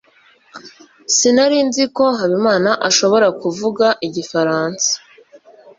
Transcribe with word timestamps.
sinari 1.15 1.57
nzi 1.67 1.83
ko 1.95 2.05
habimana 2.19 2.71
ashobora 2.89 3.27
kuvuga 3.41 3.85
igifaransa 4.07 4.89